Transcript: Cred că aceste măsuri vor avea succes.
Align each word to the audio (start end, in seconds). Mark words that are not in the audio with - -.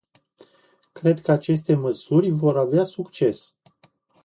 Cred 0.93 1.21
că 1.21 1.31
aceste 1.31 1.75
măsuri 1.75 2.29
vor 2.29 2.57
avea 2.57 2.83
succes. 2.83 3.55